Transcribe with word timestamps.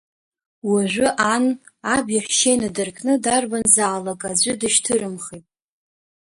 Уажәы 0.69 1.07
ан, 1.33 1.45
аб 1.95 2.07
иаҳәшьа 2.15 2.51
инадыркны, 2.55 3.13
дарбанзаалак 3.23 4.21
аӡәы 4.29 4.53
дышьҭырымхит. 4.59 5.45